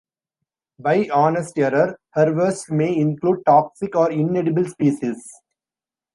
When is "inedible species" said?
4.11-5.29